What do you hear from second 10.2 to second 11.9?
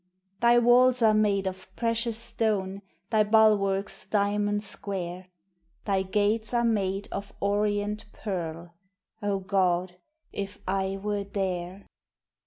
if I were there!